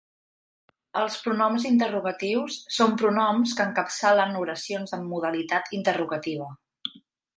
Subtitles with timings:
[1.01, 6.49] Els pronoms interrogatius són pronoms que encapçalen oracions amb modalitat interrogativa.